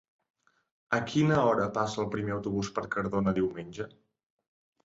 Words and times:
A 0.97 0.99
quina 1.11 1.37
hora 1.49 1.69
passa 1.77 2.01
el 2.05 2.09
primer 2.15 2.35
autobús 2.39 2.73
per 2.79 2.87
Cardona 2.97 3.35
diumenge? 3.41 3.89